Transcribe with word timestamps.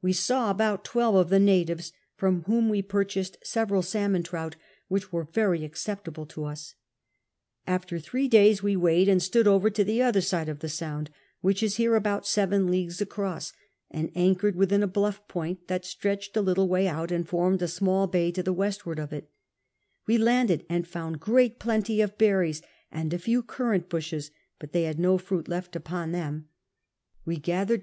We 0.00 0.14
saw 0.14 0.48
about 0.50 0.86
twelve 0.86 1.16
of 1.16 1.28
the 1.28 1.38
natives, 1.38 1.92
from 2.16 2.44
whom 2.44 2.70
we 2.70 2.80
purchased 2.80 3.36
several 3.44 3.82
salmon 3.82 4.22
trout, 4.22 4.56
which 4.88 5.12
were 5.12 5.28
very 5.30 5.64
acceptable 5.66 6.24
to 6.28 6.44
us. 6.46 6.76
After 7.66 7.98
three 7.98 8.26
days 8.26 8.62
wc 8.62 8.74
weighed 8.78 9.06
and 9.06 9.22
stood 9.22 9.46
over 9.46 9.68
to 9.68 9.84
the 9.84 10.00
other 10.00 10.22
side 10.22 10.48
of 10.48 10.60
the 10.60 10.70
sound, 10.70 11.10
which 11.42 11.62
is 11.62 11.76
here 11.76 11.94
about 11.94 12.26
seven 12.26 12.70
leagues 12.70 13.02
acrriss, 13.02 13.52
and 13.90 14.10
anchored 14.14 14.56
within 14.56 14.82
a 14.82 14.86
bluff 14.88 15.20
jioint 15.28 15.58
that 15.66 15.84
stretched 15.84 16.34
a 16.38 16.40
little 16.40 16.68
way 16.68 16.88
out 16.88 17.12
and 17.12 17.28
formed 17.28 17.60
a 17.60 17.68
small 17.68 18.06
bay 18.06 18.32
to 18.32 18.42
the 18.42 18.54
westward 18.54 18.98
of 18.98 19.12
it; 19.12 19.30
we 20.06 20.16
landed 20.16 20.64
and 20.70 20.88
found 20.88 21.20
great 21.20 21.60
jilenty 21.60 22.02
of 22.02 22.16
berries 22.16 22.62
and 22.90 23.12
a 23.12 23.18
few 23.18 23.42
currant 23.42 23.90
bushes, 23.90 24.30
but 24.58 24.72
they 24.72 24.84
had 24.84 24.98
no 24.98 25.18
fruit 25.18 25.48
left 25.48 25.76
upon 25.76 26.14
X 26.14 26.22
KAMSCriATKA 26.24 26.44
143 27.26 27.36
them. 27.36 27.52
W 27.52 27.74